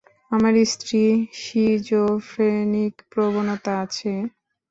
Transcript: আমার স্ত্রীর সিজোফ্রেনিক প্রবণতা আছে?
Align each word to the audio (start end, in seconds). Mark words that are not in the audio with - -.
আমার 0.31 0.53
স্ত্রীর 0.65 1.13
সিজোফ্রেনিক 1.41 2.93
প্রবণতা 3.11 3.73
আছে? 3.83 4.11